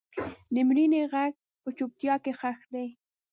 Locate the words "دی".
2.73-2.87